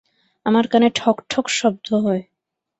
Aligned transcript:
আমার 0.45 0.65
কানে 0.67 0.89
ঠক 0.95 1.17
ঠক 1.29 1.45
শব্দ 1.51 1.87
হয়। 2.05 2.23